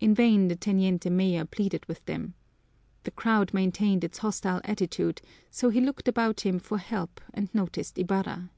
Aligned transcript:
In 0.00 0.14
vain 0.14 0.48
the 0.48 0.56
teniente 0.56 1.10
mayor 1.10 1.44
pleaded 1.44 1.84
with 1.84 2.02
them. 2.06 2.32
The 3.02 3.10
crowd 3.10 3.52
maintained 3.52 4.02
its 4.02 4.16
hostile 4.16 4.62
attitude, 4.64 5.20
so 5.50 5.68
he 5.68 5.82
looked 5.82 6.08
about 6.08 6.46
him 6.46 6.58
for 6.58 6.78
help 6.78 7.20
and 7.34 7.54
noticed 7.54 7.98
Ibarra. 7.98 8.48